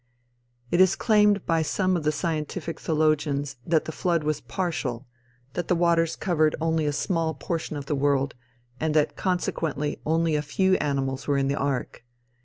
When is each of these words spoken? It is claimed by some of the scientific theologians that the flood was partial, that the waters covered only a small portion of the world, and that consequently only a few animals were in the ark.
It 0.71 0.81
is 0.81 0.95
claimed 0.95 1.45
by 1.45 1.61
some 1.61 1.95
of 1.95 2.01
the 2.03 2.11
scientific 2.11 2.79
theologians 2.79 3.57
that 3.67 3.85
the 3.85 3.91
flood 3.91 4.23
was 4.23 4.41
partial, 4.41 5.05
that 5.53 5.67
the 5.67 5.75
waters 5.75 6.15
covered 6.15 6.55
only 6.59 6.87
a 6.87 6.91
small 6.91 7.35
portion 7.35 7.77
of 7.77 7.85
the 7.85 7.93
world, 7.95 8.33
and 8.79 8.95
that 8.95 9.15
consequently 9.15 10.01
only 10.03 10.35
a 10.35 10.41
few 10.41 10.73
animals 10.77 11.27
were 11.27 11.37
in 11.37 11.49
the 11.49 11.55
ark. 11.55 12.03